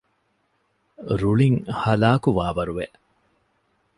ރުޅިން 1.19 1.59
ހަލާކުވާވަރު 1.81 2.73
ވެ 2.77 2.85